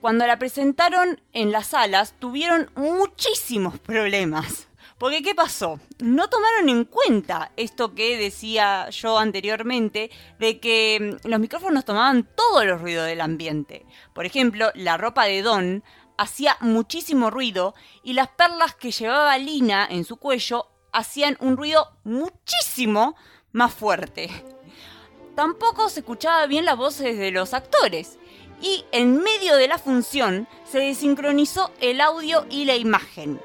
cuando 0.00 0.26
la 0.26 0.38
presentaron 0.38 1.20
en 1.32 1.52
las 1.52 1.68
salas 1.68 2.14
tuvieron 2.18 2.70
muchísimos 2.74 3.78
problemas. 3.78 4.66
Porque 4.98 5.22
¿qué 5.22 5.34
pasó? 5.34 5.80
No 5.98 6.28
tomaron 6.28 6.68
en 6.68 6.84
cuenta 6.84 7.50
esto 7.56 7.94
que 7.94 8.16
decía 8.16 8.88
yo 8.90 9.18
anteriormente, 9.18 10.10
de 10.38 10.60
que 10.60 11.18
mm, 11.24 11.28
los 11.28 11.40
micrófonos 11.40 11.84
tomaban 11.84 12.28
todos 12.36 12.64
los 12.64 12.80
ruidos 12.80 13.06
del 13.06 13.20
ambiente. 13.20 13.86
Por 14.14 14.24
ejemplo, 14.24 14.70
la 14.74 14.96
ropa 14.96 15.24
de 15.24 15.42
Don 15.42 15.84
hacía 16.16 16.56
muchísimo 16.60 17.30
ruido 17.30 17.74
y 18.02 18.12
las 18.12 18.28
perlas 18.28 18.74
que 18.74 18.92
llevaba 18.92 19.36
Lina 19.36 19.86
en 19.90 20.04
su 20.04 20.16
cuello 20.16 20.68
hacían 20.92 21.36
un 21.40 21.56
ruido 21.56 21.96
muchísimo 22.04 23.16
más 23.50 23.74
fuerte. 23.74 24.30
Tampoco 25.34 25.88
se 25.88 26.00
escuchaba 26.00 26.46
bien 26.46 26.64
las 26.64 26.76
voces 26.76 27.18
de 27.18 27.32
los 27.32 27.52
actores 27.52 28.18
y 28.62 28.84
en 28.92 29.16
medio 29.16 29.56
de 29.56 29.66
la 29.66 29.78
función 29.78 30.46
se 30.64 30.78
desincronizó 30.78 31.72
el 31.80 32.00
audio 32.00 32.46
y 32.48 32.64
la 32.64 32.76
imagen. 32.76 33.40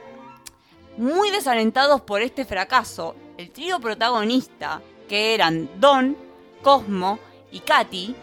Muy 0.97 1.31
desalentados 1.31 2.01
por 2.01 2.21
este 2.21 2.45
fracaso, 2.45 3.15
el 3.37 3.51
trío 3.51 3.79
protagonista, 3.79 4.81
que 5.07 5.33
eran 5.33 5.69
Don, 5.79 6.17
Cosmo 6.61 7.19
y 7.51 7.61
Katy, 7.61 8.15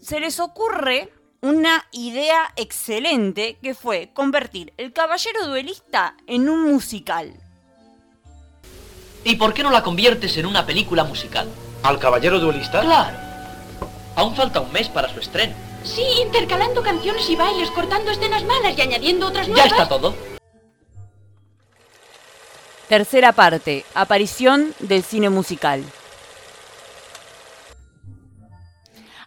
se 0.00 0.20
les 0.20 0.38
ocurre 0.38 1.12
una 1.40 1.86
idea 1.92 2.52
excelente 2.56 3.58
que 3.62 3.74
fue 3.74 4.10
convertir 4.12 4.72
El 4.76 4.92
Caballero 4.92 5.46
Duelista 5.46 6.16
en 6.26 6.48
un 6.48 6.70
musical. 6.70 7.32
¿Y 9.24 9.36
por 9.36 9.54
qué 9.54 9.62
no 9.62 9.70
la 9.70 9.82
conviertes 9.82 10.36
en 10.36 10.46
una 10.46 10.66
película 10.66 11.04
musical? 11.04 11.48
¿Al 11.82 11.98
caballero 11.98 12.40
duelista? 12.40 12.80
Claro. 12.80 13.16
Aún 14.16 14.34
falta 14.34 14.60
un 14.60 14.72
mes 14.72 14.88
para 14.88 15.12
su 15.12 15.20
estreno. 15.20 15.54
Sí, 15.84 16.02
intercalando 16.24 16.82
canciones 16.82 17.28
y 17.30 17.36
bailes, 17.36 17.70
cortando 17.70 18.10
escenas 18.10 18.44
malas 18.44 18.76
y 18.76 18.80
añadiendo 18.80 19.28
otras 19.28 19.46
Ya 19.46 19.52
nuevas. 19.52 19.72
está 19.72 19.88
todo. 19.88 20.14
Tercera 22.88 23.32
parte, 23.32 23.84
aparición 23.94 24.72
del 24.78 25.02
cine 25.02 25.28
musical. 25.28 25.84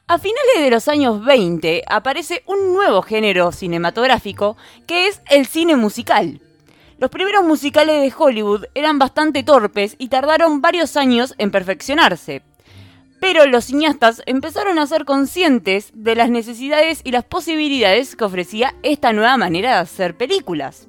A 0.07 0.17
finales 0.17 0.59
de 0.59 0.71
los 0.71 0.87
años 0.87 1.23
20 1.23 1.83
aparece 1.87 2.41
un 2.47 2.73
nuevo 2.73 3.03
género 3.03 3.51
cinematográfico 3.51 4.57
que 4.87 5.05
es 5.07 5.21
el 5.29 5.45
cine 5.45 5.75
musical. 5.75 6.41
Los 6.97 7.11
primeros 7.11 7.43
musicales 7.43 8.01
de 8.01 8.13
Hollywood 8.17 8.65
eran 8.73 8.97
bastante 8.97 9.43
torpes 9.43 9.95
y 9.99 10.09
tardaron 10.09 10.61
varios 10.61 10.97
años 10.97 11.35
en 11.37 11.51
perfeccionarse. 11.51 12.41
Pero 13.19 13.45
los 13.45 13.65
cineastas 13.65 14.23
empezaron 14.25 14.79
a 14.79 14.87
ser 14.87 15.05
conscientes 15.05 15.91
de 15.93 16.15
las 16.15 16.31
necesidades 16.31 17.01
y 17.03 17.11
las 17.11 17.25
posibilidades 17.25 18.15
que 18.15 18.25
ofrecía 18.25 18.73
esta 18.81 19.13
nueva 19.13 19.37
manera 19.37 19.75
de 19.75 19.81
hacer 19.81 20.17
películas. 20.17 20.87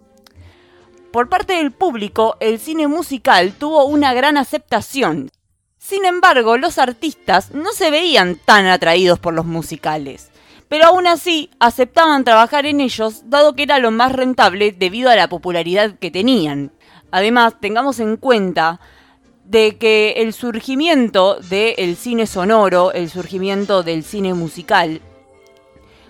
Por 1.12 1.28
parte 1.28 1.56
del 1.56 1.72
público, 1.72 2.36
el 2.40 2.58
cine 2.58 2.88
musical 2.88 3.52
tuvo 3.52 3.84
una 3.84 4.14
gran 4.14 4.38
aceptación. 4.38 5.30
Sin 5.76 6.06
embargo, 6.06 6.56
los 6.56 6.78
artistas 6.78 7.50
no 7.52 7.72
se 7.72 7.90
veían 7.90 8.38
tan 8.42 8.64
atraídos 8.64 9.18
por 9.18 9.34
los 9.34 9.44
musicales, 9.44 10.30
pero 10.70 10.86
aún 10.86 11.06
así 11.06 11.50
aceptaban 11.58 12.24
trabajar 12.24 12.64
en 12.64 12.80
ellos 12.80 13.28
dado 13.28 13.54
que 13.54 13.64
era 13.64 13.78
lo 13.78 13.90
más 13.90 14.12
rentable 14.12 14.72
debido 14.72 15.10
a 15.10 15.16
la 15.16 15.28
popularidad 15.28 15.98
que 15.98 16.10
tenían. 16.10 16.72
Además, 17.10 17.56
tengamos 17.60 18.00
en 18.00 18.16
cuenta 18.16 18.80
de 19.44 19.76
que 19.76 20.14
el 20.16 20.32
surgimiento 20.32 21.36
del 21.40 21.96
cine 21.96 22.26
sonoro, 22.26 22.90
el 22.92 23.10
surgimiento 23.10 23.82
del 23.82 24.02
cine 24.02 24.32
musical, 24.32 25.02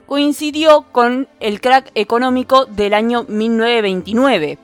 coincidió 0.06 0.82
con 0.92 1.26
el 1.40 1.60
crack 1.60 1.90
económico 1.96 2.66
del 2.66 2.94
año 2.94 3.24
1929. 3.26 4.58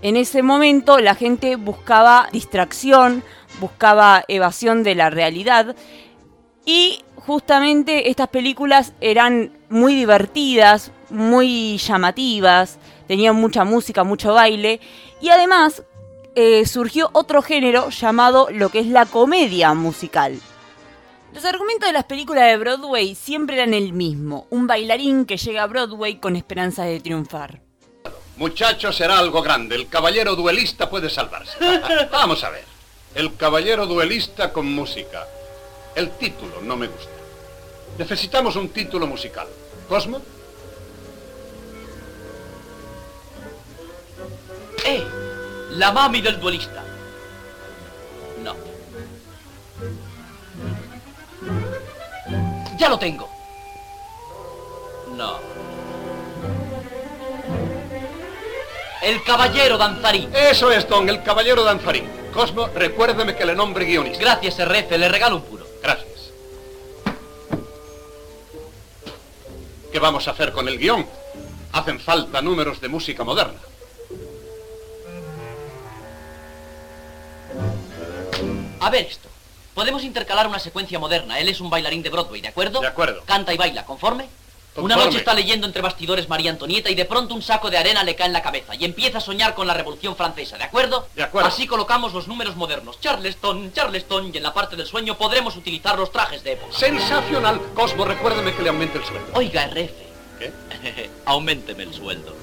En 0.00 0.16
ese 0.16 0.42
momento 0.42 0.98
la 0.98 1.16
gente 1.16 1.56
buscaba 1.56 2.28
distracción, 2.32 3.24
buscaba 3.60 4.24
evasión 4.28 4.84
de 4.84 4.94
la 4.94 5.10
realidad 5.10 5.74
y 6.64 7.02
justamente 7.16 8.08
estas 8.08 8.28
películas 8.28 8.92
eran 9.00 9.52
muy 9.68 9.94
divertidas, 9.94 10.92
muy 11.10 11.78
llamativas, 11.78 12.78
tenían 13.08 13.34
mucha 13.36 13.64
música, 13.64 14.04
mucho 14.04 14.34
baile 14.34 14.80
y 15.20 15.30
además 15.30 15.82
eh, 16.36 16.64
surgió 16.66 17.10
otro 17.12 17.42
género 17.42 17.90
llamado 17.90 18.48
lo 18.52 18.68
que 18.68 18.78
es 18.78 18.86
la 18.86 19.04
comedia 19.04 19.74
musical. 19.74 20.38
Los 21.34 21.44
argumentos 21.44 21.88
de 21.88 21.92
las 21.92 22.04
películas 22.04 22.44
de 22.44 22.56
Broadway 22.56 23.16
siempre 23.16 23.56
eran 23.56 23.74
el 23.74 23.92
mismo, 23.92 24.46
un 24.50 24.68
bailarín 24.68 25.24
que 25.24 25.36
llega 25.36 25.64
a 25.64 25.66
Broadway 25.66 26.20
con 26.20 26.36
esperanzas 26.36 26.86
de 26.86 27.00
triunfar. 27.00 27.67
Muchacho, 28.38 28.92
será 28.92 29.18
algo 29.18 29.42
grande. 29.42 29.74
El 29.74 29.88
caballero 29.88 30.36
duelista 30.36 30.88
puede 30.88 31.10
salvarse. 31.10 31.58
Vamos 32.12 32.44
a 32.44 32.50
ver. 32.50 32.64
El 33.16 33.36
caballero 33.36 33.86
duelista 33.86 34.52
con 34.52 34.72
música. 34.72 35.26
El 35.96 36.10
título 36.10 36.60
no 36.62 36.76
me 36.76 36.86
gusta. 36.86 37.10
Necesitamos 37.98 38.54
un 38.54 38.68
título 38.68 39.08
musical. 39.08 39.48
¿Cosmo? 39.88 40.22
¡Eh! 44.84 45.04
La 45.72 45.90
mami 45.90 46.20
del 46.20 46.38
duelista. 46.38 46.84
No. 48.44 48.54
Ya 52.78 52.88
lo 52.88 52.98
tengo. 53.00 53.28
No. 55.16 55.57
El 59.02 59.22
caballero 59.22 59.78
danzarín. 59.78 60.30
Eso 60.34 60.70
es, 60.70 60.88
don, 60.88 61.08
el 61.08 61.22
caballero 61.22 61.62
danzarín. 61.62 62.08
Cosmo, 62.32 62.68
recuérdeme 62.68 63.36
que 63.36 63.46
le 63.46 63.54
nombre 63.54 63.84
guionista. 63.84 64.20
Gracias, 64.20 64.58
RF, 64.58 64.90
le 64.98 65.08
regalo 65.08 65.36
un 65.36 65.42
puro. 65.42 65.66
Gracias. 65.82 66.30
¿Qué 69.92 69.98
vamos 69.98 70.28
a 70.28 70.32
hacer 70.32 70.52
con 70.52 70.68
el 70.68 70.78
guion? 70.78 71.06
Hacen 71.72 72.00
falta 72.00 72.42
números 72.42 72.80
de 72.80 72.88
música 72.88 73.24
moderna. 73.24 73.58
A 78.80 78.90
ver 78.90 79.06
esto. 79.06 79.28
Podemos 79.74 80.02
intercalar 80.02 80.46
una 80.46 80.58
secuencia 80.58 80.98
moderna. 80.98 81.38
Él 81.38 81.48
es 81.48 81.60
un 81.60 81.70
bailarín 81.70 82.02
de 82.02 82.10
Broadway, 82.10 82.40
¿de 82.40 82.48
acuerdo? 82.48 82.80
De 82.80 82.86
acuerdo. 82.86 83.22
Canta 83.24 83.54
y 83.54 83.56
baila, 83.56 83.84
¿conforme? 83.84 84.28
Una 84.78 84.96
noche 84.96 85.18
está 85.18 85.34
leyendo 85.34 85.66
entre 85.66 85.82
bastidores 85.82 86.28
María 86.28 86.50
Antonieta 86.50 86.90
y 86.90 86.94
de 86.94 87.04
pronto 87.04 87.34
un 87.34 87.42
saco 87.42 87.70
de 87.70 87.78
arena 87.78 88.04
le 88.04 88.14
cae 88.14 88.26
en 88.26 88.32
la 88.32 88.42
cabeza 88.42 88.74
y 88.74 88.84
empieza 88.84 89.18
a 89.18 89.20
soñar 89.20 89.54
con 89.54 89.66
la 89.66 89.74
Revolución 89.74 90.16
Francesa, 90.16 90.56
¿de 90.56 90.64
acuerdo? 90.64 91.08
De 91.14 91.22
acuerdo. 91.22 91.48
Así 91.48 91.66
colocamos 91.66 92.12
los 92.12 92.28
números 92.28 92.56
modernos. 92.56 93.00
Charleston, 93.00 93.72
Charleston 93.72 94.30
y 94.32 94.36
en 94.36 94.42
la 94.42 94.54
parte 94.54 94.76
del 94.76 94.86
sueño 94.86 95.18
podremos 95.18 95.56
utilizar 95.56 95.98
los 95.98 96.12
trajes 96.12 96.44
de 96.44 96.52
época. 96.52 96.72
Sensacional. 96.76 97.60
Cosmo, 97.74 98.04
recuérdeme 98.04 98.54
que 98.54 98.62
le 98.62 98.68
aumente 98.68 98.98
el 98.98 99.04
sueldo. 99.04 99.28
Oiga, 99.34 99.66
RF. 99.66 99.92
¿Qué? 100.38 100.52
Auménteme 101.24 101.82
el 101.82 101.92
sueldo. 101.92 102.34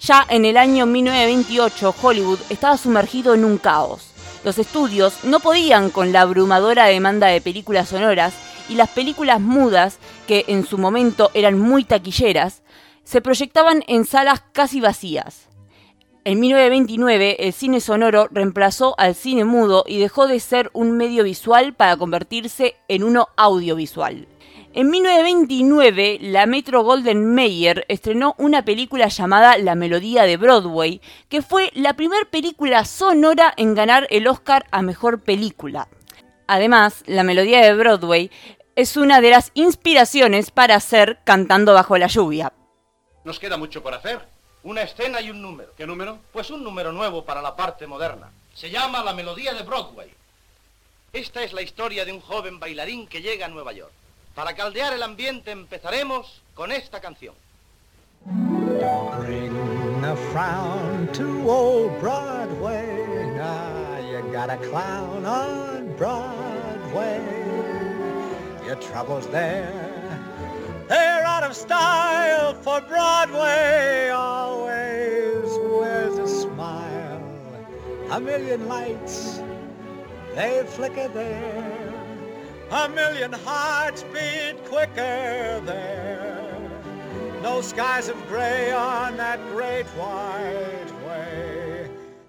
Ya 0.00 0.26
en 0.28 0.44
el 0.44 0.56
año 0.56 0.86
1928 0.86 1.94
Hollywood 2.02 2.38
estaba 2.50 2.76
sumergido 2.76 3.34
en 3.34 3.44
un 3.44 3.58
caos. 3.58 4.10
Los 4.44 4.58
estudios 4.58 5.24
no 5.24 5.40
podían 5.40 5.88
con 5.88 6.12
la 6.12 6.20
abrumadora 6.20 6.84
demanda 6.86 7.28
de 7.28 7.40
películas 7.40 7.88
sonoras 7.88 8.34
y 8.68 8.74
las 8.74 8.90
películas 8.90 9.40
mudas, 9.40 9.98
que 10.26 10.44
en 10.48 10.66
su 10.66 10.78
momento 10.78 11.30
eran 11.34 11.58
muy 11.58 11.84
taquilleras, 11.84 12.62
se 13.04 13.20
proyectaban 13.20 13.84
en 13.86 14.04
salas 14.04 14.42
casi 14.52 14.80
vacías. 14.80 15.48
En 16.26 16.40
1929 16.40 17.36
el 17.46 17.52
cine 17.52 17.80
sonoro 17.80 18.28
reemplazó 18.30 18.94
al 18.96 19.14
cine 19.14 19.44
mudo 19.44 19.84
y 19.86 19.98
dejó 19.98 20.26
de 20.26 20.40
ser 20.40 20.70
un 20.72 20.96
medio 20.96 21.22
visual 21.22 21.74
para 21.74 21.98
convertirse 21.98 22.76
en 22.88 23.04
uno 23.04 23.28
audiovisual. 23.36 24.26
En 24.76 24.90
1929, 24.90 26.18
la 26.20 26.46
Metro 26.46 26.82
Golden 26.82 27.32
Mayer 27.32 27.84
estrenó 27.88 28.34
una 28.38 28.64
película 28.64 29.06
llamada 29.06 29.56
La 29.56 29.76
Melodía 29.76 30.24
de 30.24 30.36
Broadway, 30.36 31.00
que 31.28 31.42
fue 31.42 31.70
la 31.74 31.94
primera 31.94 32.24
película 32.24 32.84
sonora 32.84 33.54
en 33.56 33.74
ganar 33.74 34.08
el 34.10 34.26
Oscar 34.26 34.66
a 34.72 34.82
Mejor 34.82 35.20
Película. 35.20 35.86
Además, 36.46 37.02
La 37.06 37.22
Melodía 37.22 37.60
de 37.60 37.74
Broadway 37.74 38.30
es 38.76 38.96
una 38.96 39.20
de 39.20 39.30
las 39.30 39.50
inspiraciones 39.54 40.50
para 40.50 40.74
hacer 40.74 41.20
Cantando 41.24 41.74
bajo 41.74 41.96
la 41.96 42.08
lluvia. 42.08 42.52
¿Nos 43.24 43.38
queda 43.38 43.56
mucho 43.56 43.82
por 43.82 43.94
hacer? 43.94 44.20
Una 44.64 44.82
escena 44.82 45.20
y 45.20 45.30
un 45.30 45.40
número. 45.40 45.72
¿Qué 45.76 45.86
número? 45.86 46.18
Pues 46.32 46.50
un 46.50 46.64
número 46.64 46.92
nuevo 46.92 47.24
para 47.24 47.40
la 47.40 47.54
parte 47.54 47.86
moderna. 47.86 48.30
Se 48.54 48.70
llama 48.70 49.02
La 49.02 49.14
Melodía 49.14 49.54
de 49.54 49.62
Broadway. 49.62 50.10
Esta 51.12 51.42
es 51.42 51.52
la 51.52 51.62
historia 51.62 52.04
de 52.04 52.12
un 52.12 52.20
joven 52.20 52.58
bailarín 52.58 53.06
que 53.06 53.22
llega 53.22 53.46
a 53.46 53.48
Nueva 53.48 53.72
York. 53.72 53.92
Para 54.34 54.54
caldear 54.54 54.92
el 54.92 55.02
ambiente 55.02 55.52
empezaremos 55.52 56.42
con 56.54 56.72
esta 56.72 57.00
canción. 57.00 57.34
Bring 58.24 60.04
a 60.04 60.16
frown 60.32 61.08
to 61.12 61.48
old. 61.48 62.00
Got 64.46 64.62
a 64.62 64.68
clown 64.68 65.24
on 65.24 65.96
Broadway. 65.96 67.24
Your 68.66 68.76
troubles 68.76 69.26
there, 69.28 70.20
they're 70.86 71.24
out 71.24 71.44
of 71.44 71.56
style 71.56 72.52
for 72.52 72.82
Broadway. 72.82 74.10
Always 74.10 75.48
wears 75.80 76.18
a 76.18 76.28
smile. 76.28 77.22
A 78.10 78.20
million 78.20 78.68
lights, 78.68 79.40
they 80.34 80.62
flicker 80.66 81.08
there. 81.08 81.94
A 82.70 82.86
million 82.90 83.32
hearts 83.32 84.02
beat 84.12 84.62
quicker 84.66 85.62
there. 85.64 86.70
No 87.40 87.62
skies 87.62 88.10
of 88.10 88.28
gray 88.28 88.72
on 88.72 89.16
that 89.16 89.40
great 89.52 89.86
white. 89.96 90.93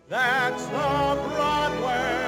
That's 0.07 0.69
Broadway. 0.69 2.25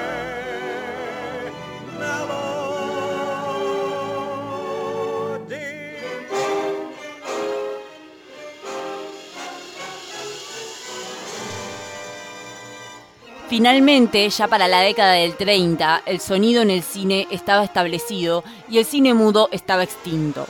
Finalmente, 13.48 14.28
ya 14.28 14.46
para 14.46 14.68
la 14.68 14.80
década 14.80 15.12
del 15.12 15.34
30, 15.36 16.02
el 16.04 16.20
sonido 16.20 16.60
en 16.60 16.70
el 16.70 16.82
cine 16.82 17.26
estaba 17.30 17.64
establecido 17.64 18.44
y 18.68 18.78
el 18.78 18.84
cine 18.84 19.14
mudo 19.14 19.48
estaba 19.52 19.84
extinto. 19.84 20.46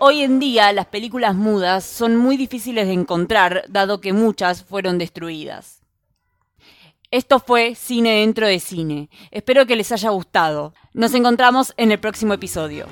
Hoy 0.00 0.22
en 0.22 0.40
día 0.40 0.72
las 0.72 0.86
películas 0.86 1.36
mudas 1.36 1.84
son 1.84 2.16
muy 2.16 2.36
difíciles 2.36 2.86
de 2.86 2.94
encontrar, 2.94 3.64
dado 3.68 4.00
que 4.00 4.12
muchas 4.12 4.64
fueron 4.64 4.98
destruidas. 4.98 5.83
Esto 7.14 7.38
fue 7.38 7.76
Cine 7.76 8.22
dentro 8.22 8.44
de 8.48 8.58
Cine. 8.58 9.08
Espero 9.30 9.66
que 9.66 9.76
les 9.76 9.92
haya 9.92 10.10
gustado. 10.10 10.74
Nos 10.94 11.14
encontramos 11.14 11.72
en 11.76 11.92
el 11.92 12.00
próximo 12.00 12.34
episodio. 12.34 12.86